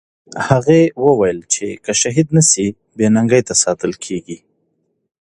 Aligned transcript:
هغې 0.47 0.81
وویل 1.05 1.39
چې 1.53 1.65
که 1.83 1.91
شهید 2.01 2.27
نه 2.35 2.43
سي، 2.51 2.67
بې 2.97 3.07
ننګۍ 3.15 3.41
ته 3.47 3.53
ساتل 3.63 3.91
کېږي. 4.05 4.37